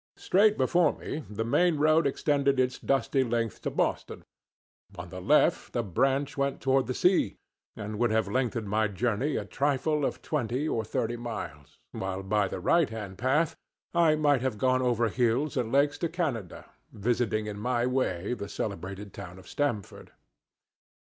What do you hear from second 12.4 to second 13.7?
the right hand path